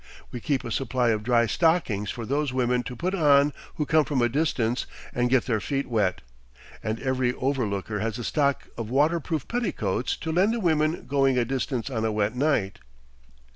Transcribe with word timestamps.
We 0.31 0.39
keep 0.39 0.63
a 0.63 0.71
supply 0.71 1.09
of 1.09 1.21
dry 1.21 1.45
stockings 1.45 2.09
for 2.09 2.25
those 2.25 2.51
women 2.51 2.81
to 2.85 2.95
put 2.95 3.13
on 3.13 3.53
who 3.75 3.85
come 3.85 4.03
from 4.03 4.19
a 4.19 4.29
distance 4.29 4.87
and 5.13 5.29
get 5.29 5.45
their 5.45 5.59
feet 5.59 5.85
wet; 5.87 6.21
and 6.81 6.99
every 7.01 7.33
overlooker 7.33 7.99
has 7.99 8.17
a 8.17 8.23
stock 8.23 8.67
of 8.79 8.89
waterproof 8.89 9.47
petticoats 9.47 10.17
to 10.17 10.31
lend 10.31 10.55
the 10.55 10.59
women 10.59 11.05
going 11.05 11.37
a 11.37 11.45
distance 11.45 11.91
on 11.91 12.03
a 12.03 12.11
wet 12.11 12.35
night." 12.35 12.79